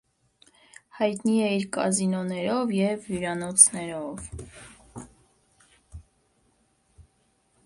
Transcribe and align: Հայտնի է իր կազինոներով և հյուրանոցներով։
Հայտնի 0.99 1.35
է 1.47 1.49
իր 1.57 1.67
կազինոներով 1.77 2.73
և 2.77 3.05
հյուրանոցներով։ 3.11 4.33